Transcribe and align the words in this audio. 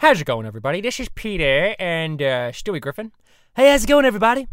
How's 0.00 0.18
it 0.18 0.24
going, 0.24 0.46
everybody? 0.46 0.80
This 0.80 0.98
is 0.98 1.10
Peter 1.10 1.76
and 1.78 2.22
uh, 2.22 2.52
Stewie 2.52 2.80
Griffin. 2.80 3.12
Hey, 3.54 3.70
how's 3.70 3.84
it 3.84 3.86
going, 3.86 4.06
everybody? 4.06 4.48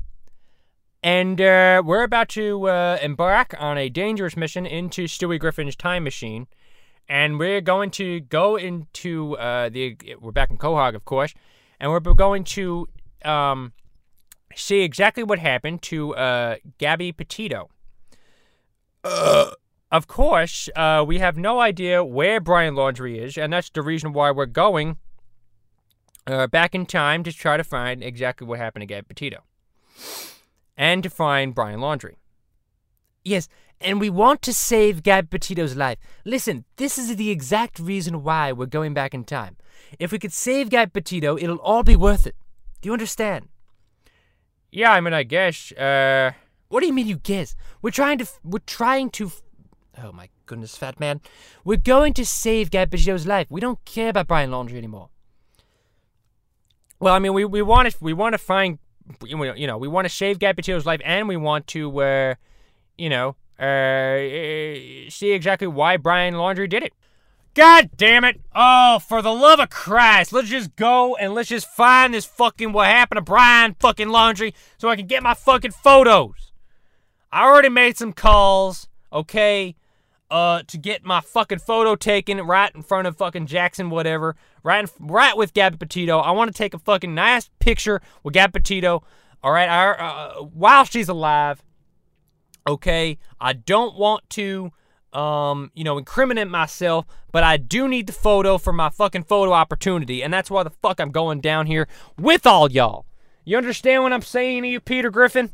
And 1.02 1.40
uh, 1.40 1.82
we're 1.86 2.04
about 2.04 2.28
to 2.32 2.68
uh, 2.68 2.98
embark 3.02 3.56
on 3.58 3.78
a 3.78 3.88
dangerous 3.88 4.36
mission 4.36 4.66
into 4.66 5.06
Stewie 5.06 5.40
Griffin's 5.40 5.78
time 5.78 6.04
machine. 6.04 6.48
And 7.08 7.40
we're 7.40 7.62
going 7.62 7.92
to 7.92 8.20
go 8.20 8.58
into 8.58 9.38
uh, 9.38 9.70
the. 9.70 9.96
We're 10.20 10.34
back 10.34 10.52
in 10.52 10.58
Quahog, 10.58 10.96
of 10.96 11.06
course. 11.06 11.34
And 11.80 11.94
we're 11.94 12.02
going 12.02 12.44
to 12.44 12.90
um, 13.24 13.72
see 14.54 14.82
exactly 14.82 15.24
what 15.24 15.40
happened 15.40 15.82
to 15.84 16.14
uh, 16.16 16.56
Gabby 16.78 17.14
Petito. 17.14 17.70
Of 19.06 20.08
course, 20.08 20.68
uh, 20.76 21.06
we 21.08 21.20
have 21.20 21.38
no 21.38 21.62
idea 21.62 22.04
where 22.04 22.42
Brian 22.42 22.76
Laundrie 22.76 23.24
is, 23.24 23.38
and 23.38 23.54
that's 23.54 23.70
the 23.70 23.82
reason 23.82 24.12
why 24.12 24.30
we're 24.32 24.46
going 24.46 24.98
uh, 26.28 26.48
back 26.48 26.76
in 26.76 26.86
time 26.86 27.24
to 27.24 27.32
try 27.34 27.58
to 27.58 27.64
find 27.64 28.04
exactly 28.04 28.46
what 28.48 28.60
happened 28.60 28.82
to 28.84 28.86
Gabby 28.86 29.06
Petito 29.10 29.44
and 30.78 31.02
to 31.04 31.10
find 31.10 31.56
Brian 31.56 31.80
Laundrie. 31.80 32.16
Yes, 33.24 33.48
and 33.82 34.00
we 34.00 34.10
want 34.10 34.42
to 34.44 34.54
save 34.54 35.04
Gab 35.04 35.30
Petito's 35.30 35.76
life. 35.76 35.98
Listen, 36.26 36.66
this 36.78 36.98
is 36.98 37.16
the 37.16 37.30
exact 37.30 37.80
reason 37.80 38.24
why 38.24 38.52
we're 38.52 38.66
going 38.66 38.94
back 38.94 39.14
in 39.14 39.24
time. 39.24 39.58
If 40.00 40.12
we 40.12 40.20
could 40.20 40.34
save 40.34 40.70
Gab 40.70 40.94
Petito, 40.94 41.38
it'll 41.38 41.58
all 41.58 41.84
be 41.84 41.96
worth 41.96 42.26
it. 42.28 42.36
Do 42.82 42.90
you 42.90 42.94
understand? 42.94 43.50
Yeah, 44.72 44.92
I 44.92 45.02
mean, 45.02 45.14
I 45.14 45.24
guess. 45.24 45.72
Uh, 45.74 46.32
what 46.70 46.82
do 46.82 46.88
you 46.88 46.94
mean 46.94 47.08
you 47.08 47.18
guess? 47.18 47.56
We're 47.82 47.92
trying 47.92 48.18
to. 48.20 48.24
f- 48.24 48.40
We're 48.44 48.60
trying 48.60 49.10
to. 49.12 49.28
f- 49.28 49.42
Oh 50.04 50.12
my 50.12 50.30
goodness, 50.46 50.76
fat 50.78 51.00
man. 51.00 51.22
We're 51.64 51.78
going 51.78 52.14
to 52.14 52.26
save 52.26 52.70
Gab 52.70 52.92
Petito's 52.92 53.26
life. 53.26 53.48
We 53.50 53.62
don't 53.62 53.84
care 53.86 54.10
about 54.10 54.28
Brian 54.28 54.52
Laundrie 54.52 54.78
anymore. 54.78 55.10
Well, 57.00 57.14
I 57.14 57.20
mean, 57.20 57.34
we 57.34 57.46
we 57.46 57.62
want 57.62 57.90
to 57.90 57.98
we 58.02 58.14
want 58.14 58.34
to 58.34 58.40
find 58.40 58.80
you 59.26 59.68
know, 59.68 59.78
we 59.78 59.88
want 59.88 60.06
to 60.06 60.14
save 60.14 60.40
Gab 60.40 60.56
Petito's 60.56 60.86
life, 60.86 61.02
and 61.06 61.28
we 61.28 61.38
want 61.38 61.68
to 61.68 62.02
uh, 62.02 62.36
you 62.98 63.10
know 63.10 63.36
uh, 63.60 65.10
see 65.10 65.32
exactly 65.32 65.68
why 65.68 65.98
Brian 65.98 66.34
Laundrie 66.34 66.70
did 66.70 66.84
it. 66.84 66.94
God 67.54 67.90
damn 67.98 68.24
it! 68.24 68.40
Oh, 68.54 69.00
for 69.00 69.22
the 69.22 69.34
love 69.34 69.60
of 69.60 69.70
Christ, 69.70 70.32
let's 70.32 70.50
just 70.50 70.76
go 70.76 71.16
and 71.16 71.34
let's 71.34 71.50
just 71.50 71.68
find 71.68 72.14
this 72.14 72.26
fucking 72.26 72.72
what 72.72 72.88
happened 72.88 73.18
to 73.18 73.22
Brian 73.22 73.76
fucking 73.80 74.10
Laundrie 74.10 74.54
so 74.78 74.90
I 74.90 74.96
can 74.96 75.08
get 75.08 75.24
my 75.24 75.34
fucking 75.34 75.72
photos. 75.72 76.52
I 77.32 77.44
already 77.46 77.70
made 77.70 77.98
some 77.98 78.14
calls, 78.14 78.88
okay, 79.12 79.76
uh, 80.30 80.64
to 80.68 80.78
get 80.78 81.06
my 81.06 81.22
fucking 81.22 81.60
photo 81.60 81.96
taken 81.96 82.40
right 82.42 82.74
in 82.76 82.82
front 82.82 83.08
of 83.08 83.18
fucking 83.18 83.46
Jackson, 83.46 83.90
whatever, 83.90 84.36
right, 84.64 84.84
in, 84.84 85.08
right 85.08 85.38
with 85.38 85.54
Gabby 85.54 85.78
Petito. 85.78 86.20
I 86.20 86.32
want 86.32 86.52
to 86.54 86.58
take 86.58 86.74
a 86.74 86.80
fucking 86.80 87.14
nice 87.16 87.50
picture 87.60 88.02
with 88.24 88.34
Gabby 88.34 88.60
Petito, 88.60 89.04
all 89.44 89.52
right, 89.52 89.70
I, 89.70 89.92
uh, 89.92 90.34
while 90.44 90.84
she's 90.84 91.10
alive. 91.10 91.64
Okay, 92.68 93.18
I 93.40 93.54
don't 93.54 93.98
want 93.98 94.30
to, 94.32 94.72
um, 95.14 95.72
you 95.74 95.86
know, 95.86 95.98
incriminate 95.98 96.50
myself, 96.50 97.06
but 97.32 97.44
I 97.44 97.56
do 97.56 97.88
need 97.88 98.08
the 98.08 98.14
photo 98.14 98.58
for 98.58 98.74
my 98.74 98.90
fucking 98.90 99.24
photo 99.24 99.54
opportunity, 99.54 100.22
and 100.22 100.34
that's 100.34 100.52
why 100.52 100.64
the 100.64 100.70
fuck 100.70 101.00
I'm 101.00 101.12
going 101.12 101.40
down 101.40 101.68
here 101.68 101.88
with 102.18 102.46
all 102.46 102.70
y'all. 102.70 103.06
You 103.46 103.56
understand 103.56 104.04
what 104.04 104.12
I'm 104.12 104.22
saying 104.22 104.64
to 104.64 104.68
you, 104.68 104.82
Peter 104.82 105.10
Griffin? 105.10 105.52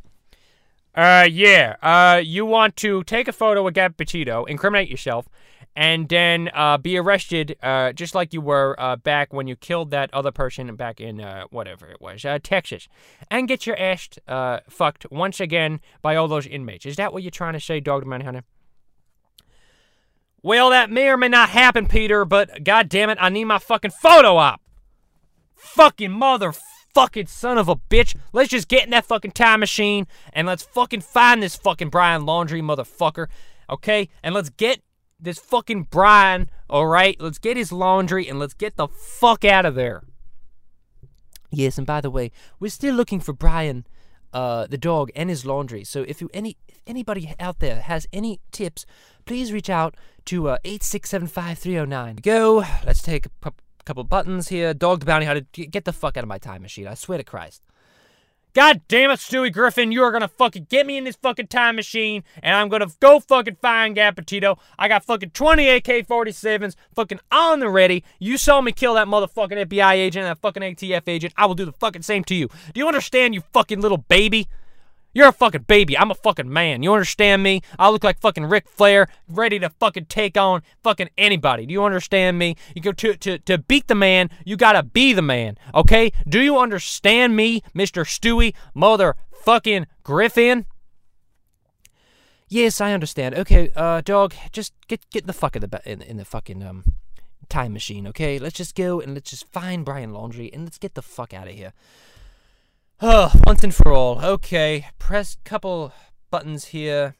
Uh, 0.95 1.27
yeah. 1.29 1.75
Uh, 1.81 2.21
you 2.23 2.45
want 2.45 2.75
to 2.77 3.03
take 3.03 3.27
a 3.27 3.33
photo 3.33 3.63
with 3.63 3.73
Gab 3.73 3.97
Petito, 3.97 4.45
incriminate 4.45 4.89
yourself, 4.89 5.27
and 5.75 6.07
then 6.07 6.51
uh, 6.53 6.77
be 6.77 6.97
arrested, 6.97 7.57
uh, 7.63 7.91
just 7.93 8.13
like 8.13 8.31
you 8.31 8.41
were 8.41 8.75
uh, 8.79 8.95
back 8.95 9.33
when 9.33 9.47
you 9.47 9.55
killed 9.55 9.89
that 9.91 10.13
other 10.13 10.31
person 10.31 10.75
back 10.75 11.01
in 11.01 11.19
uh, 11.19 11.45
whatever 11.49 11.87
it 11.87 11.99
was, 11.99 12.23
uh, 12.25 12.37
Texas, 12.43 12.87
and 13.31 13.47
get 13.47 13.65
your 13.65 13.79
ass 13.79 14.09
uh, 14.27 14.59
fucked 14.69 15.09
once 15.11 15.39
again 15.39 15.79
by 16.01 16.15
all 16.15 16.27
those 16.27 16.45
inmates. 16.45 16.85
Is 16.85 16.95
that 16.97 17.11
what 17.11 17.23
you're 17.23 17.31
trying 17.31 17.53
to 17.53 17.59
say, 17.59 17.79
Dog 17.79 18.05
Manhunter? 18.05 18.43
Well, 20.43 20.69
that 20.69 20.91
may 20.91 21.07
or 21.07 21.17
may 21.17 21.29
not 21.29 21.49
happen, 21.49 21.87
Peter, 21.87 22.25
but 22.25 22.63
god 22.63 22.89
damn 22.89 23.09
it, 23.09 23.17
I 23.19 23.29
need 23.29 23.45
my 23.45 23.59
fucking 23.59 23.91
photo 23.91 24.35
op. 24.35 24.61
Fucking 25.55 26.11
motherfucking 26.93 27.27
son 27.27 27.57
of 27.57 27.69
a 27.69 27.75
bitch. 27.75 28.15
Let's 28.31 28.49
just 28.49 28.67
get 28.67 28.85
in 28.85 28.91
that 28.91 29.05
fucking 29.05 29.31
time 29.31 29.59
machine 29.59 30.07
and 30.31 30.47
let's 30.47 30.63
fucking 30.63 31.01
find 31.01 31.41
this 31.41 31.55
fucking 31.55 31.89
Brian 31.89 32.23
Laundrie 32.23 32.61
motherfucker. 32.61 33.27
Okay? 33.69 34.09
And 34.21 34.33
let's 34.33 34.49
get 34.49 34.81
this 35.19 35.39
fucking 35.39 35.87
Brian, 35.89 36.49
alright? 36.69 37.19
Let's 37.19 37.39
get 37.39 37.57
his 37.57 37.71
laundry 37.71 38.27
and 38.27 38.39
let's 38.39 38.53
get 38.53 38.75
the 38.75 38.87
fuck 38.87 39.45
out 39.45 39.65
of 39.65 39.75
there. 39.75 40.03
Yes, 41.49 41.77
and 41.77 41.85
by 41.85 42.01
the 42.01 42.09
way, 42.09 42.31
we're 42.59 42.71
still 42.71 42.95
looking 42.95 43.19
for 43.19 43.31
Brian, 43.31 43.85
uh, 44.33 44.65
the 44.65 44.77
dog, 44.77 45.11
and 45.15 45.29
his 45.29 45.45
laundry. 45.45 45.83
So 45.83 46.01
if 46.07 46.19
you 46.19 46.29
any 46.33 46.57
if 46.67 46.81
anybody 46.87 47.35
out 47.39 47.59
there 47.59 47.81
has 47.81 48.07
any 48.11 48.39
tips, 48.51 48.87
please 49.25 49.53
reach 49.53 49.69
out 49.69 49.95
to 50.25 50.49
uh, 50.49 50.57
eight 50.65 50.81
six 50.81 51.11
seven 51.11 51.27
five 51.27 51.59
three 51.59 51.73
zero 51.73 51.85
nine. 51.85 52.15
Go. 52.15 52.65
Let's 52.83 53.03
take 53.03 53.27
a 53.27 53.51
couple 53.85 54.03
buttons 54.03 54.49
here. 54.49 54.73
Dog 54.73 55.01
the 55.01 55.05
bounty 55.05 55.25
hunter. 55.25 55.45
Get 55.51 55.85
the 55.85 55.93
fuck 55.93 56.17
out 56.17 56.23
of 56.23 56.27
my 56.27 56.37
time 56.37 56.61
machine. 56.61 56.87
I 56.87 56.93
swear 56.93 57.17
to 57.17 57.23
Christ. 57.23 57.61
God 58.53 58.81
damn 58.87 59.09
it, 59.09 59.17
Stewie 59.17 59.51
Griffin, 59.51 59.91
you 59.91 60.03
are 60.03 60.11
gonna 60.11 60.27
fucking 60.27 60.67
get 60.69 60.85
me 60.85 60.95
in 60.95 61.05
this 61.05 61.15
fucking 61.15 61.47
time 61.47 61.75
machine, 61.75 62.23
and 62.43 62.55
I'm 62.55 62.69
gonna 62.69 62.85
go 62.99 63.19
fucking 63.19 63.55
find 63.55 63.95
Gab 63.95 64.23
I 64.77 64.87
got 64.87 65.03
fucking 65.03 65.31
20 65.31 65.69
AK 65.69 66.07
47s 66.07 66.75
fucking 66.93 67.19
on 67.31 67.61
the 67.61 67.69
ready. 67.69 68.03
You 68.19 68.37
saw 68.37 68.61
me 68.61 68.71
kill 68.71 68.93
that 68.93 69.07
motherfucking 69.07 69.65
FBI 69.65 69.93
agent, 69.93 70.27
and 70.27 70.29
that 70.29 70.39
fucking 70.39 70.61
ATF 70.61 71.07
agent. 71.07 71.33
I 71.35 71.47
will 71.47 71.55
do 71.55 71.65
the 71.65 71.71
fucking 71.71 72.03
same 72.03 72.23
to 72.25 72.35
you. 72.35 72.47
Do 72.75 72.79
you 72.79 72.85
understand, 72.85 73.33
you 73.33 73.41
fucking 73.53 73.81
little 73.81 73.97
baby? 73.97 74.47
You're 75.13 75.27
a 75.27 75.33
fucking 75.33 75.63
baby. 75.63 75.97
I'm 75.97 76.09
a 76.09 76.15
fucking 76.15 76.51
man. 76.51 76.81
You 76.81 76.91
understand 76.93 77.43
me? 77.43 77.61
I 77.77 77.89
look 77.89 78.03
like 78.03 78.19
fucking 78.19 78.45
Ric 78.45 78.67
Flair, 78.67 79.07
ready 79.29 79.59
to 79.59 79.69
fucking 79.69 80.05
take 80.05 80.37
on 80.37 80.63
fucking 80.83 81.09
anybody. 81.17 81.65
Do 81.67 81.73
you 81.73 81.83
understand 81.83 82.39
me? 82.39 82.55
You 82.75 82.81
go 82.81 82.91
to 82.93 83.15
to 83.15 83.37
to 83.37 83.57
beat 83.59 83.87
the 83.87 83.95
man, 83.95 84.29
you 84.43 84.57
gotta 84.57 84.81
be 84.81 85.13
the 85.13 85.21
man. 85.21 85.57
Okay? 85.75 86.11
Do 86.27 86.41
you 86.41 86.57
understand 86.57 87.35
me, 87.35 87.61
Mr. 87.75 88.03
Stewie, 88.03 88.55
motherfucking 88.75 89.85
Griffin? 90.03 90.65
Yes, 92.49 92.81
I 92.81 92.93
understand. 92.93 93.35
Okay, 93.35 93.71
uh, 93.75 94.01
dog, 94.01 94.33
just 94.51 94.73
get 94.87 95.07
get 95.11 95.27
the 95.27 95.33
fuck 95.33 95.55
in 95.55 95.61
the 95.61 95.67
ba- 95.67 95.81
in, 95.85 96.01
in 96.01 96.17
the 96.17 96.25
fucking 96.25 96.63
um 96.63 96.83
time 97.49 97.73
machine. 97.73 98.07
Okay, 98.07 98.39
let's 98.39 98.55
just 98.55 98.75
go 98.75 98.99
and 98.99 99.13
let's 99.13 99.29
just 99.29 99.51
find 99.51 99.85
Brian 99.85 100.11
Laundrie 100.11 100.49
and 100.53 100.63
let's 100.63 100.77
get 100.77 100.95
the 100.95 101.01
fuck 101.01 101.33
out 101.33 101.47
of 101.47 101.53
here. 101.53 101.73
Oh, 103.01 103.31
once 103.45 103.63
and 103.63 103.73
for 103.73 103.91
all. 103.91 104.23
Okay, 104.23 104.87
press 104.97 105.37
couple 105.43 105.91
buttons 106.31 106.65
here. 106.65 107.15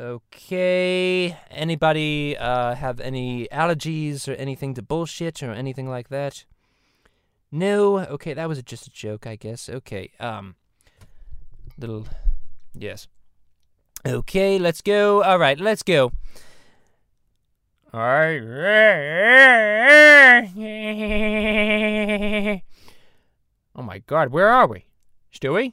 Okay. 0.00 1.36
Anybody 1.50 2.36
uh, 2.36 2.74
have 2.76 3.00
any 3.00 3.48
allergies 3.50 4.28
or 4.28 4.34
anything 4.34 4.74
to 4.74 4.82
bullshit 4.82 5.42
or 5.42 5.50
anything 5.50 5.88
like 5.88 6.08
that? 6.08 6.44
No. 7.50 7.98
Okay, 7.98 8.32
that 8.32 8.48
was 8.48 8.62
just 8.62 8.86
a 8.86 8.90
joke, 8.90 9.26
I 9.26 9.34
guess. 9.36 9.68
Okay. 9.68 10.12
Um. 10.20 10.54
Little. 11.76 12.06
Yes. 12.74 13.08
Okay, 14.06 14.58
let's 14.58 14.82
go. 14.82 15.24
All 15.24 15.38
right, 15.38 15.58
let's 15.58 15.82
go. 15.82 16.12
All 17.92 18.00
right. 18.00 18.38
Oh 23.78 23.82
my 23.82 23.98
God, 23.98 24.30
where 24.30 24.48
are 24.48 24.66
we? 24.66 24.86
Stewie? 25.32 25.72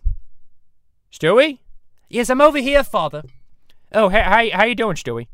Stewie? 1.12 1.58
Yes, 2.08 2.30
I'm 2.30 2.40
over 2.40 2.60
here, 2.60 2.84
Father. 2.84 3.24
Oh, 3.92 4.10
hey, 4.10 4.22
how, 4.52 4.60
how 4.60 4.66
you 4.66 4.76
doing, 4.76 4.96
Stewie? 4.96 5.26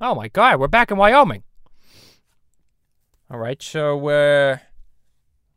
Oh 0.00 0.12
my 0.16 0.26
God, 0.26 0.58
we're 0.58 0.66
back 0.66 0.90
in 0.90 0.96
Wyoming. 0.96 1.44
All 3.30 3.38
right, 3.38 3.62
so 3.62 3.96
uh, 4.08 4.58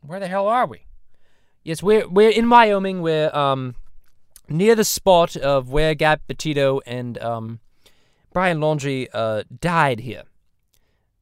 where 0.01 0.19
the 0.19 0.27
hell 0.27 0.45
are 0.48 0.68
we? 0.68 0.86
Yes, 1.63 1.81
we're 1.81 2.07
we're 2.07 2.30
in 2.30 2.48
Wyoming. 2.48 3.01
We're 3.01 3.36
um 3.36 3.74
near 4.48 4.75
the 4.75 4.83
spot 4.83 5.36
of 5.36 5.72
where 5.72 5.95
Gab 5.95 6.22
Petito 6.27 6.81
and 6.86 7.18
um 7.18 7.60
Brian 8.31 8.60
Laundrie 8.60 9.07
uh 9.12 9.42
died 9.60 10.01
here. 10.01 10.24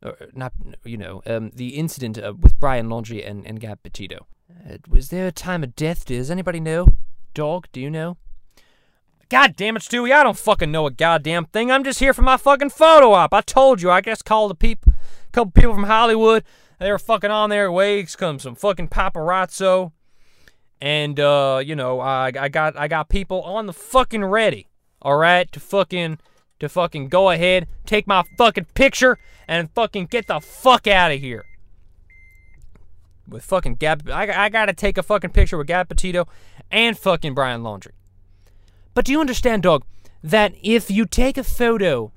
Or, 0.03 0.15
not 0.33 0.53
you 0.83 0.97
know 0.97 1.23
um 1.25 1.51
the 1.55 1.69
incident 1.69 2.19
uh, 2.19 2.33
with 2.39 2.59
Brian 2.59 2.87
Laundrie 2.87 3.27
and 3.27 3.45
and 3.47 3.59
Gab 3.59 3.81
Petito. 3.83 4.27
Uh, 4.49 4.77
was 4.87 5.09
there 5.09 5.27
a 5.27 5.31
time 5.31 5.63
of 5.63 5.75
death? 5.75 6.05
Does 6.05 6.31
anybody 6.31 6.59
know? 6.59 6.87
Dog, 7.33 7.67
do 7.71 7.81
you 7.81 7.89
know? 7.89 8.17
God 9.29 9.55
damn 9.57 9.75
it, 9.75 9.81
Stewie, 9.81 10.13
I 10.13 10.23
don't 10.23 10.37
fucking 10.37 10.71
know 10.71 10.87
a 10.87 10.91
goddamn 10.91 11.45
thing. 11.45 11.69
I'm 11.69 11.83
just 11.83 11.99
here 11.99 12.13
for 12.13 12.21
my 12.21 12.37
fucking 12.37 12.69
photo 12.69 13.11
op. 13.11 13.33
I 13.33 13.41
told 13.41 13.81
you, 13.81 13.91
I 13.91 13.99
just 13.99 14.23
called 14.23 14.51
a 14.51 14.55
peop- 14.55 14.85
couple 15.33 15.51
people 15.51 15.73
from 15.73 15.83
Hollywood. 15.83 16.45
They 16.79 16.91
were 16.91 16.99
fucking 16.99 17.31
on 17.31 17.49
their 17.49 17.71
way. 17.71 18.03
Come 18.03 18.39
some 18.39 18.55
fucking 18.55 18.87
paparazzo. 18.87 19.91
And 20.79 21.19
uh, 21.19 21.61
you 21.63 21.75
know, 21.75 21.99
I 21.99 22.31
I 22.39 22.49
got 22.49 22.77
I 22.77 22.87
got 22.87 23.09
people 23.09 23.41
on 23.41 23.65
the 23.65 23.73
fucking 23.73 24.23
ready. 24.23 24.67
Alright, 25.03 25.51
to 25.51 25.59
fucking 25.59 26.19
to 26.59 26.69
fucking 26.69 27.09
go 27.09 27.29
ahead, 27.29 27.67
take 27.85 28.07
my 28.07 28.23
fucking 28.37 28.65
picture, 28.73 29.17
and 29.47 29.69
fucking 29.71 30.07
get 30.07 30.27
the 30.27 30.39
fuck 30.39 30.87
out 30.87 31.11
of 31.11 31.19
here. 31.19 31.45
with 33.27 33.43
fucking 33.43 33.75
Gab. 33.75 34.09
I, 34.09 34.45
I 34.45 34.49
gotta 34.49 34.73
take 34.73 34.97
a 34.97 35.03
fucking 35.03 35.31
picture 35.31 35.57
with 35.57 35.67
Gab 35.67 35.89
Petito 35.89 36.27
and 36.71 36.97
fucking 36.97 37.33
Brian 37.33 37.61
Laundrie. 37.61 37.91
But 38.93 39.05
do 39.05 39.11
you 39.11 39.19
understand, 39.19 39.63
dog, 39.63 39.83
that 40.23 40.53
if 40.63 40.89
you 40.89 41.05
take 41.05 41.37
a 41.37 41.43
photo 41.43 42.11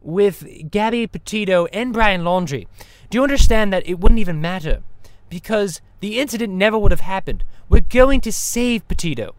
with 0.00 0.46
Gabby 0.70 1.06
Petito 1.06 1.66
and 1.66 1.92
Brian 1.92 2.22
Laundrie, 2.22 2.66
do 3.08 3.18
you 3.18 3.22
understand 3.22 3.72
that 3.72 3.86
it 3.88 3.98
wouldn't 3.98 4.20
even 4.20 4.40
matter? 4.40 4.82
Because 5.28 5.80
the 6.00 6.18
incident 6.20 6.52
never 6.52 6.78
would 6.78 6.92
have 6.92 7.00
happened. 7.00 7.44
We're 7.68 7.80
going 7.80 8.20
to 8.22 8.32
save 8.32 8.86
Petito. 8.88 9.34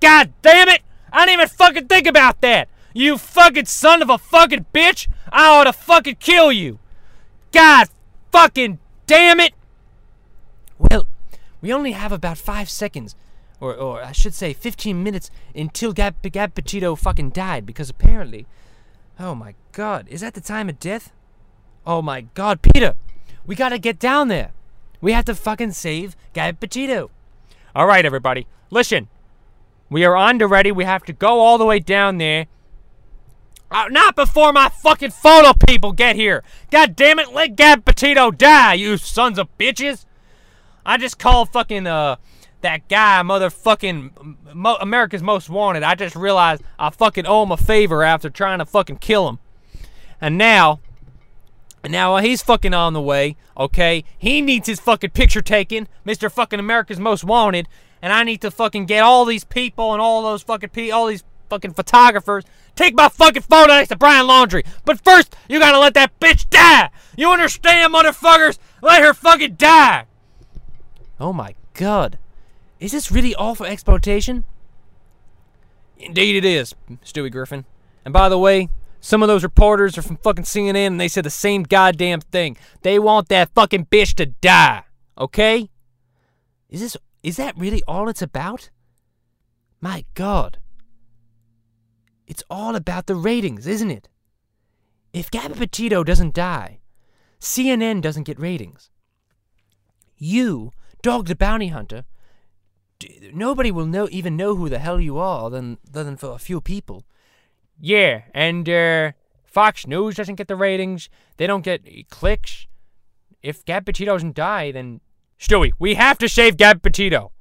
God 0.00 0.32
damn 0.42 0.68
it! 0.68 0.82
I 1.12 1.26
didn't 1.26 1.40
even 1.40 1.48
fucking 1.48 1.86
think 1.86 2.06
about 2.06 2.40
that! 2.40 2.68
You 2.94 3.18
fucking 3.18 3.66
son 3.66 4.02
of 4.02 4.10
a 4.10 4.18
fucking 4.18 4.66
bitch! 4.74 5.08
I 5.30 5.48
ought 5.48 5.64
to 5.64 5.72
fucking 5.72 6.16
kill 6.16 6.52
you! 6.52 6.78
God 7.52 7.88
fucking 8.32 8.78
damn 9.06 9.40
it! 9.40 9.54
Well, 10.78 11.08
we 11.60 11.72
only 11.72 11.92
have 11.92 12.12
about 12.12 12.38
five 12.38 12.70
seconds, 12.70 13.16
or, 13.60 13.74
or 13.74 14.02
I 14.02 14.12
should 14.12 14.34
say 14.34 14.52
15 14.52 15.02
minutes, 15.02 15.30
until 15.54 15.92
Gab, 15.92 16.20
Gab 16.22 16.54
Petito 16.54 16.94
fucking 16.94 17.30
died, 17.30 17.66
because 17.66 17.90
apparently. 17.90 18.46
Oh 19.18 19.34
my 19.34 19.54
god, 19.72 20.06
is 20.08 20.20
that 20.20 20.34
the 20.34 20.40
time 20.40 20.68
of 20.68 20.78
death? 20.78 21.12
Oh 21.86 22.02
my 22.02 22.22
god, 22.34 22.62
Peter! 22.62 22.94
We 23.46 23.54
gotta 23.54 23.78
get 23.78 23.98
down 23.98 24.28
there! 24.28 24.52
We 25.00 25.12
have 25.12 25.24
to 25.26 25.34
fucking 25.34 25.72
save 25.72 26.16
Gab 26.32 26.60
Petito! 26.60 27.10
Alright, 27.74 28.04
everybody, 28.04 28.46
listen. 28.70 29.08
We 29.90 30.04
are 30.04 30.32
to 30.38 30.46
ready. 30.46 30.70
We 30.70 30.84
have 30.84 31.04
to 31.04 31.12
go 31.12 31.40
all 31.40 31.58
the 31.58 31.64
way 31.64 31.78
down 31.78 32.18
there. 32.18 32.46
Uh, 33.70 33.86
not 33.90 34.16
before 34.16 34.52
my 34.52 34.68
fucking 34.68 35.10
photo 35.10 35.52
people 35.66 35.92
get 35.92 36.16
here. 36.16 36.42
God 36.70 36.96
damn 36.96 37.18
it, 37.18 37.32
let 37.32 37.54
Gab 37.54 37.84
Petito 37.84 38.30
die, 38.30 38.74
you 38.74 38.96
sons 38.96 39.38
of 39.38 39.48
bitches. 39.58 40.06
I 40.86 40.96
just 40.96 41.18
called 41.18 41.50
fucking, 41.50 41.86
uh, 41.86 42.16
that 42.62 42.88
guy, 42.88 43.20
motherfucking 43.22 44.54
Mo- 44.54 44.78
America's 44.80 45.22
Most 45.22 45.50
Wanted. 45.50 45.82
I 45.82 45.94
just 45.94 46.16
realized 46.16 46.62
I 46.78 46.90
fucking 46.90 47.26
owe 47.26 47.42
him 47.42 47.52
a 47.52 47.56
favor 47.56 48.02
after 48.02 48.30
trying 48.30 48.58
to 48.58 48.66
fucking 48.66 48.98
kill 48.98 49.28
him. 49.28 49.38
And 50.20 50.38
now, 50.38 50.80
now 51.86 52.16
he's 52.16 52.42
fucking 52.42 52.74
on 52.74 52.94
the 52.94 53.02
way, 53.02 53.36
okay? 53.56 54.02
He 54.16 54.40
needs 54.40 54.66
his 54.66 54.80
fucking 54.80 55.10
picture 55.10 55.42
taken, 55.42 55.88
Mr. 56.06 56.32
fucking 56.32 56.58
America's 56.58 56.98
Most 56.98 57.22
Wanted, 57.22 57.68
and 58.02 58.12
I 58.12 58.22
need 58.24 58.40
to 58.42 58.50
fucking 58.50 58.86
get 58.86 59.02
all 59.02 59.24
these 59.24 59.44
people 59.44 59.92
and 59.92 60.00
all 60.00 60.22
those 60.22 60.42
fucking 60.42 60.70
pe- 60.70 60.90
all 60.90 61.06
these 61.06 61.24
fucking 61.48 61.72
photographers 61.72 62.44
take 62.76 62.94
my 62.94 63.08
fucking 63.08 63.42
photo 63.42 63.72
next 63.72 63.88
to 63.88 63.96
Brian 63.96 64.26
Laundrie. 64.26 64.66
But 64.84 65.02
first, 65.02 65.34
you 65.48 65.58
gotta 65.58 65.78
let 65.78 65.94
that 65.94 66.18
bitch 66.20 66.48
die. 66.48 66.90
You 67.16 67.30
understand, 67.30 67.92
motherfuckers? 67.92 68.58
Let 68.82 69.02
her 69.02 69.14
fucking 69.14 69.54
die. 69.54 70.06
Oh 71.18 71.32
my 71.32 71.54
god. 71.74 72.18
Is 72.80 72.92
this 72.92 73.10
really 73.10 73.34
all 73.34 73.54
for 73.54 73.66
exploitation? 73.66 74.44
Indeed 75.98 76.36
it 76.36 76.44
is, 76.44 76.74
Stewie 77.04 77.32
Griffin. 77.32 77.64
And 78.04 78.12
by 78.12 78.28
the 78.28 78.38
way, 78.38 78.68
some 79.00 79.22
of 79.22 79.28
those 79.28 79.42
reporters 79.42 79.98
are 79.98 80.02
from 80.02 80.16
fucking 80.18 80.44
CNN 80.44 80.86
and 80.86 81.00
they 81.00 81.08
said 81.08 81.24
the 81.24 81.30
same 81.30 81.64
goddamn 81.64 82.20
thing. 82.20 82.56
They 82.82 82.98
want 82.98 83.28
that 83.28 83.50
fucking 83.54 83.86
bitch 83.86 84.14
to 84.14 84.26
die. 84.26 84.84
Okay? 85.16 85.68
Is 86.70 86.80
this 86.80 86.96
is 87.28 87.36
that 87.36 87.58
really 87.58 87.82
all 87.86 88.08
it's 88.08 88.22
about? 88.22 88.70
My 89.82 90.06
god. 90.14 90.56
It's 92.26 92.42
all 92.48 92.74
about 92.74 93.06
the 93.06 93.14
ratings, 93.14 93.66
isn't 93.66 93.90
it? 93.90 94.08
If 95.12 95.30
Gabby 95.30 95.54
Petito 95.54 96.02
doesn't 96.04 96.32
die, 96.32 96.80
CNN 97.38 98.00
doesn't 98.00 98.24
get 98.24 98.40
ratings. 98.40 98.88
You, 100.16 100.72
Dog 101.02 101.26
the 101.26 101.36
Bounty 101.36 101.68
Hunter, 101.68 102.04
d- 102.98 103.30
nobody 103.34 103.70
will 103.70 103.86
know 103.86 104.08
even 104.10 104.34
know 104.34 104.56
who 104.56 104.70
the 104.70 104.78
hell 104.78 104.98
you 104.98 105.18
are 105.18 105.50
than, 105.50 105.76
than 105.84 106.16
for 106.16 106.32
a 106.32 106.38
few 106.38 106.62
people. 106.62 107.04
Yeah, 107.78 108.22
and 108.32 108.66
uh, 108.70 109.12
Fox 109.44 109.86
News 109.86 110.14
doesn't 110.14 110.36
get 110.36 110.48
the 110.48 110.56
ratings. 110.56 111.10
They 111.36 111.46
don't 111.46 111.62
get 111.62 112.08
clicks. 112.08 112.66
If 113.42 113.66
Gab 113.66 113.84
Petito 113.84 114.14
doesn't 114.14 114.34
die, 114.34 114.72
then 114.72 115.02
Stewie, 115.38 115.72
we 115.78 115.94
have 115.94 116.18
to 116.18 116.28
save 116.28 116.56
Gab 116.56 116.82
Petito. 116.82 117.32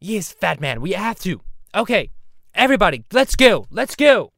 Yes, 0.00 0.32
fat 0.32 0.60
man, 0.60 0.80
we 0.80 0.92
have 0.92 1.18
to. 1.20 1.40
Okay, 1.74 2.10
everybody, 2.54 3.04
let's 3.12 3.36
go. 3.36 3.66
Let's 3.70 3.94
go. 3.94 4.32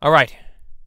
All 0.00 0.10
right. 0.10 0.34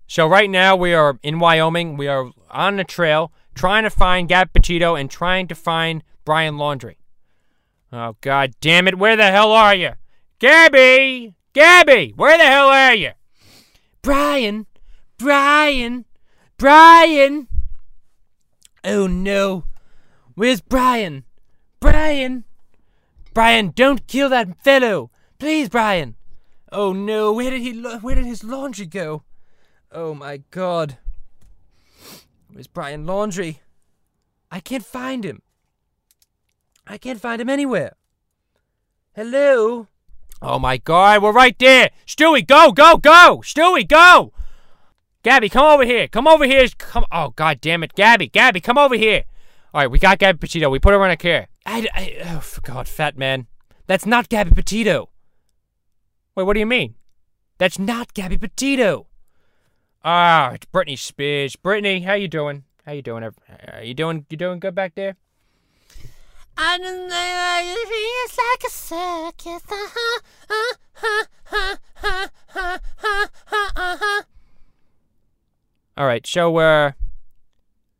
So 0.08 0.28
right 0.28 0.50
now 0.50 0.76
we 0.76 0.94
are 0.94 1.18
in 1.24 1.40
Wyoming. 1.40 1.96
We 1.96 2.08
are 2.08 2.32
on 2.50 2.76
the 2.76 2.84
trail 2.84 3.32
trying 3.56 3.84
to 3.84 3.90
find 3.90 4.28
Gab 4.28 4.54
Petito 4.54 4.96
and 4.96 5.10
trying 5.10 5.48
to 5.48 5.56
find 5.56 6.04
Brian 6.26 6.56
Laundrie. 6.56 6.98
Oh 7.94 8.16
god 8.22 8.54
damn 8.62 8.88
it, 8.88 8.98
where 8.98 9.18
the 9.18 9.32
hell 9.32 9.52
are 9.52 9.76
you? 9.76 9.92
Gabby! 10.40 11.36
Gabby! 11.54 12.14
Where 12.16 12.38
the 12.38 12.46
hell 12.46 12.68
are 12.68 12.96
you? 12.96 13.12
Brian! 14.02 14.66
Brian! 15.18 16.06
Brian! 16.58 17.48
Oh 18.84 19.08
no. 19.08 19.66
Where's 20.36 20.62
Brian? 20.62 21.24
Brian! 21.80 22.46
Brian, 23.34 23.72
don't 23.76 24.08
kill 24.08 24.30
that 24.30 24.64
fellow! 24.64 25.12
Please, 25.40 25.70
Brian! 25.70 26.16
Oh 26.72 26.94
no, 26.94 27.34
where 27.34 27.52
did 27.52 27.62
he 27.62 27.80
where 27.82 28.16
did 28.16 28.26
his 28.26 28.44
laundry 28.44 28.86
go? 28.86 29.24
Oh 29.92 30.14
my 30.14 30.38
god. 30.52 30.98
Where's 32.52 32.68
Brian 32.68 33.06
Laundrie? 33.06 33.60
I 34.52 34.60
can't 34.60 34.86
find 34.86 35.24
him. 35.24 35.42
I 36.88 36.98
can't 36.98 37.22
find 37.22 37.42
him 37.42 37.50
anywhere. 37.50 37.96
Hello? 39.16 39.88
Oh 40.42 40.60
my 40.60 40.78
god, 40.78 41.22
we're 41.22 41.32
right 41.32 41.58
there! 41.60 41.92
Stewie, 42.08 42.46
go, 42.46 42.72
go, 42.72 42.98
go! 42.98 43.42
Stewie, 43.44 43.88
go! 43.88 44.34
Gabby, 45.24 45.50
come 45.50 45.66
over 45.66 45.86
here. 45.86 46.08
Come 46.08 46.28
over 46.28 46.46
here. 46.46 46.68
Come. 46.78 47.06
Oh 47.12 47.30
god 47.36 47.62
damn 47.62 47.84
it, 47.84 47.94
Gabby, 47.94 48.28
Gabby, 48.28 48.60
come 48.60 48.78
over 48.78 48.96
here. 48.96 49.24
All 49.74 49.82
right, 49.82 49.92
we 49.92 50.00
got 50.00 50.20
Gabby 50.20 50.40
Petito. 50.40 50.70
We 50.70 50.80
put 50.80 50.94
her 50.94 51.06
in 51.06 51.12
a 51.12 51.18
care. 51.18 51.48
I, 51.66 51.88
I, 51.94 52.18
oh, 52.26 52.40
for 52.40 52.62
God, 52.62 52.88
fat 52.88 53.18
man. 53.18 53.48
That's 53.88 54.06
not 54.06 54.30
Gabby 54.30 54.52
Petito. 54.52 55.10
Wait, 56.36 56.44
what 56.44 56.54
do 56.54 56.60
you 56.60 56.66
mean? 56.66 56.96
That's 57.58 57.78
not 57.78 58.14
Gabby 58.14 58.38
Petito. 58.38 59.08
Ah, 60.04 60.52
it's 60.52 60.66
Britney 60.66 60.98
Spears. 60.98 61.56
Britney, 61.56 62.04
how 62.04 62.14
you 62.14 62.28
doing? 62.28 62.64
How 62.86 62.94
you 62.94 63.04
doing? 63.04 63.24
Are 63.24 63.84
you 63.84 63.94
doing? 63.94 64.26
You 64.30 64.38
doing 64.38 64.60
good 64.60 64.74
back 64.74 64.96
there? 64.96 65.16
I 66.58 66.78
don't 66.78 67.08
know, 67.08 67.76
it's 68.24 68.38
like 68.38 68.64
a 68.66 68.70
circus. 68.70 69.64
Uh-huh, 69.72 70.20
uh-huh, 70.50 71.26
uh-huh, 71.52 72.28
uh-huh. 73.76 74.22
All 76.02 76.08
right, 76.08 76.26
so 76.26 76.58
uh, 76.58 76.94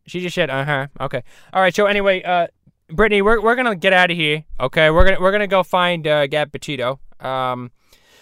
she 0.08 0.22
just 0.22 0.34
said, 0.34 0.50
uh 0.50 0.66
huh. 0.66 0.88
Okay. 1.00 1.22
All 1.54 1.62
right. 1.62 1.76
So 1.76 1.86
anyway, 1.86 2.24
uh, 2.24 2.48
Britney, 2.92 3.24
we're 3.24 3.40
we're 3.40 3.56
gonna 3.56 3.76
get 3.76 3.94
out 3.94 4.10
of 4.10 4.18
here. 4.18 4.44
Okay. 4.60 4.90
We're 4.90 5.06
gonna 5.06 5.22
we're 5.22 5.32
gonna 5.32 5.46
go 5.46 5.62
find 5.62 6.08
uh, 6.08 6.26
Gab 6.26 6.52
Petito. 6.52 7.00
Um, 7.20 7.70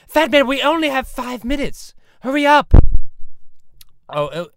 Fat 0.06 0.32
Man, 0.32 0.48
we 0.48 0.62
only 0.62 0.90
have 0.90 1.08
five 1.08 1.46
minutes. 1.46 1.94
Hurry 2.24 2.46
up. 2.46 2.74
Oh. 4.10 4.30
oh 4.34 4.48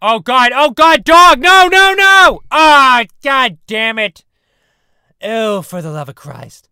Oh 0.00 0.20
God! 0.20 0.52
Oh 0.54 0.70
God! 0.70 1.02
Dog! 1.02 1.40
No! 1.40 1.66
No! 1.66 1.92
No! 1.94 2.40
Ah! 2.52 3.06
God 3.24 3.58
damn 3.66 3.98
it! 3.98 4.24
Oh, 5.20 5.62
for 5.62 5.82
the 5.82 5.90
love 5.90 6.08
of 6.08 6.14
Christ! 6.14 6.68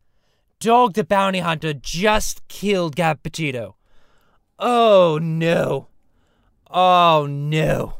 Dog 0.61 0.95
the 0.95 1.03
bounty 1.03 1.41
hunter 1.41 1.73
just 1.75 2.47
killed 2.47 2.95
Gab 2.95 3.25
Petito. 3.25 3.75
Oh 4.57 5.19
no! 5.21 5.89
Oh 6.73 7.26
no! 7.29 7.97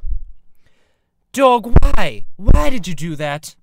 Dog, 1.33 1.77
why? 1.83 2.25
Why 2.37 2.71
did 2.71 2.89
you 2.89 2.95
do 2.95 3.17
that? 3.17 3.55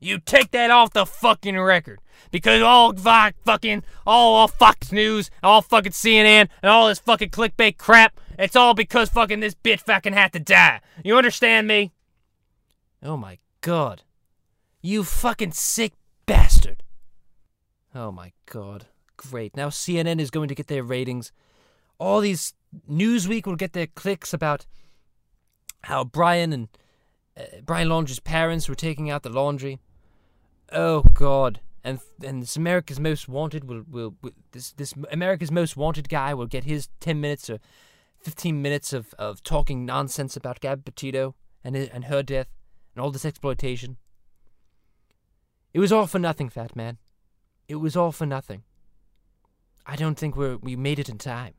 You 0.00 0.18
take 0.18 0.50
that 0.50 0.70
off 0.70 0.92
the 0.92 1.06
fucking 1.06 1.58
record. 1.58 2.00
Because 2.30 2.62
all 2.62 2.92
fucking, 2.92 3.84
all, 4.06 4.34
all 4.34 4.48
Fox 4.48 4.92
News, 4.92 5.30
all 5.42 5.62
fucking 5.62 5.92
CNN, 5.92 6.48
and 6.62 6.70
all 6.70 6.88
this 6.88 6.98
fucking 6.98 7.30
clickbait 7.30 7.76
crap, 7.76 8.18
it's 8.38 8.56
all 8.56 8.74
because 8.74 9.08
fucking 9.10 9.40
this 9.40 9.54
bitch 9.54 9.80
fucking 9.80 10.14
had 10.14 10.32
to 10.32 10.40
die. 10.40 10.80
You 11.04 11.16
understand 11.16 11.68
me? 11.68 11.92
Oh 13.02 13.16
my 13.16 13.38
god. 13.60 14.02
You 14.82 15.04
fucking 15.04 15.52
sick 15.52 15.92
bastard. 16.26 16.82
Oh 17.94 18.10
my 18.10 18.32
god. 18.46 18.86
Great. 19.16 19.56
Now 19.56 19.68
CNN 19.68 20.20
is 20.20 20.30
going 20.30 20.48
to 20.48 20.54
get 20.54 20.68
their 20.68 20.82
ratings. 20.82 21.32
All 22.00 22.20
these 22.20 22.54
Newsweek 22.90 23.46
will 23.46 23.56
get 23.56 23.74
their 23.74 23.86
clicks 23.86 24.32
about 24.32 24.66
how 25.82 26.02
Brian 26.02 26.52
and 26.52 26.68
uh, 27.36 27.60
Brian 27.64 27.88
Laundrie's 27.88 28.20
parents 28.20 28.68
were 28.68 28.74
taking 28.74 29.10
out 29.10 29.22
the 29.22 29.28
laundry. 29.28 29.78
Oh 30.72 31.02
God! 31.12 31.60
And 31.84 32.00
and 32.24 32.42
this 32.42 32.56
America's 32.56 32.98
Most 32.98 33.28
Wanted 33.28 33.64
will 33.64 33.84
will, 33.88 34.14
will 34.22 34.32
this 34.52 34.72
this 34.72 34.94
America's 35.12 35.50
Most 35.50 35.76
Wanted 35.76 36.08
guy 36.08 36.32
will 36.32 36.46
get 36.46 36.64
his 36.64 36.88
ten 37.00 37.20
minutes 37.20 37.50
or 37.50 37.58
15 38.22 38.60
minutes 38.60 38.92
of, 38.92 39.14
of 39.18 39.42
talking 39.42 39.86
nonsense 39.86 40.36
about 40.36 40.60
Gabby 40.60 40.82
Petito 40.84 41.34
and, 41.64 41.74
and 41.74 42.04
her 42.04 42.22
death 42.22 42.48
and 42.94 43.02
all 43.02 43.10
this 43.10 43.24
exploitation. 43.24 43.96
It 45.72 45.80
was 45.80 45.90
all 45.90 46.06
for 46.06 46.18
nothing, 46.18 46.50
fat 46.50 46.76
man. 46.76 46.98
It 47.66 47.76
was 47.76 47.96
all 47.96 48.12
for 48.12 48.26
nothing. 48.26 48.64
I 49.86 49.96
don't 49.96 50.18
think 50.18 50.36
we 50.36 50.56
we 50.56 50.76
made 50.76 50.98
it 50.98 51.08
in 51.08 51.18
time. 51.18 51.54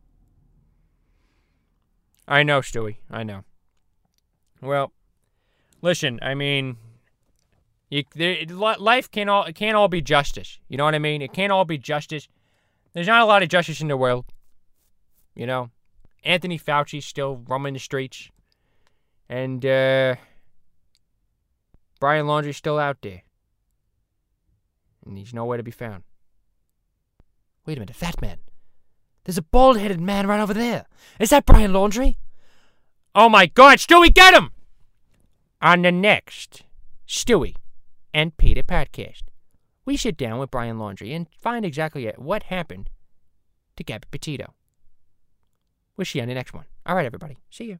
I 2.28 2.44
know, 2.44 2.60
Stewie. 2.60 2.98
I 3.10 3.24
know. 3.24 3.44
Well, 4.62 4.92
listen. 5.82 6.20
I 6.22 6.34
mean, 6.36 6.78
you, 7.90 8.04
there, 8.16 8.46
life 8.46 9.12
can't 9.12 9.30
all 9.30 9.44
it 9.44 9.56
can't 9.56 9.76
all 9.76 9.88
be 9.88 10.02
justice. 10.02 10.60
You 10.70 10.78
know 10.78 10.86
what 10.86 10.96
I 10.96 11.00
mean? 11.00 11.22
It 11.22 11.34
can't 11.34 11.52
all 11.52 11.66
be 11.66 11.78
justice. 11.78 12.28
There's 12.94 13.08
not 13.08 13.22
a 13.22 13.26
lot 13.26 13.44
of 13.44 13.50
justice 13.50 13.82
in 13.82 13.88
the 13.88 13.98
world. 13.98 14.26
You 15.36 15.46
know, 15.46 15.72
Anthony 16.24 16.60
Fauci's 16.60 17.06
still 17.06 17.44
roaming 17.48 17.74
the 17.74 17.80
streets, 17.80 18.30
and 19.30 19.66
uh, 19.66 20.16
Brian 22.00 22.28
Laundrie's 22.28 22.58
still 22.58 22.78
out 22.78 22.98
there, 23.02 23.24
and 25.06 25.18
he's 25.18 25.34
nowhere 25.34 25.58
to 25.58 25.64
be 25.64 25.72
found. 25.72 26.04
Wait 27.66 27.78
a 27.78 27.80
minute, 27.80 27.96
fat 27.96 28.22
man. 28.22 28.38
There's 29.24 29.38
a 29.38 29.44
bald 29.44 29.78
headed 29.78 30.02
man 30.02 30.28
right 30.28 30.40
over 30.40 30.54
there. 30.54 30.86
Is 31.20 31.30
that 31.30 31.46
Brian 31.46 31.72
Laundrie? 31.72 32.16
Oh 33.14 33.30
my 33.30 33.46
god, 33.46 33.78
Stewie, 33.78 34.14
get 34.14 34.34
him! 34.34 34.52
On 35.62 35.82
the 35.82 35.92
next 35.92 36.64
Stewie 37.08 37.56
and 38.14 38.36
Peter 38.38 38.64
podcast, 38.64 39.24
we 39.86 39.98
sit 39.98 40.18
down 40.18 40.40
with 40.40 40.52
Brian 40.52 40.78
Laundrie 40.78 41.16
and 41.16 41.28
find 41.30 41.66
exactly 41.66 42.12
what 42.18 42.44
happened 42.44 42.90
to 43.76 43.84
Gabby 43.84 44.08
Petito. 44.10 44.54
We'll 45.98 46.06
see 46.06 46.20
you 46.20 46.24
on 46.24 46.30
the 46.30 46.36
next 46.36 46.54
one. 46.54 46.66
All 46.86 46.96
right, 46.96 47.06
everybody. 47.06 47.38
See 47.50 47.66
you. 47.66 47.80